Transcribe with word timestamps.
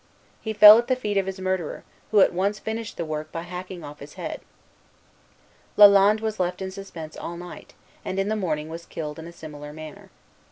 He 0.41 0.51
fell 0.51 0.79
at 0.79 0.87
the 0.87 0.95
feet 0.95 1.15
of 1.17 1.27
his 1.27 1.39
murderer, 1.39 1.83
who 2.09 2.21
at 2.21 2.33
once 2.33 2.57
finished 2.57 2.97
the 2.97 3.05
work 3.05 3.31
by 3.31 3.43
hacking 3.43 3.83
off 3.83 3.99
his 3.99 4.15
head. 4.15 4.41
Lalande 5.77 6.23
was 6.23 6.39
left 6.39 6.59
in 6.59 6.71
suspense 6.71 7.15
all 7.15 7.37
night, 7.37 7.75
and 8.03 8.17
in 8.17 8.27
the 8.27 8.35
morning 8.35 8.67
was 8.67 8.87
killed 8.87 9.19
in 9.19 9.27
a 9.27 9.31
similar 9.31 9.71
manner. 9.71 10.09